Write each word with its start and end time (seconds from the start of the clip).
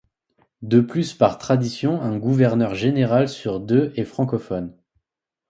De 0.63 0.79
plus, 0.81 1.13
par 1.13 1.37
tradition, 1.37 2.01
un 2.01 2.17
gouverneur 2.17 2.73
général 2.73 3.29
sur 3.29 3.59
deux 3.59 3.93
est 3.95 4.03
francophone. 4.03 4.75